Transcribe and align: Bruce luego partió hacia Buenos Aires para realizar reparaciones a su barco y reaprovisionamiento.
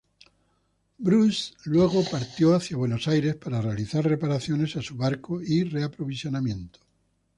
Bruce 0.97 1.53
luego 1.65 2.03
partió 2.09 2.55
hacia 2.55 2.75
Buenos 2.75 3.07
Aires 3.07 3.35
para 3.35 3.61
realizar 3.61 4.03
reparaciones 4.03 4.75
a 4.75 4.81
su 4.81 4.95
barco 4.97 5.39
y 5.43 5.63
reaprovisionamiento. 5.63 6.79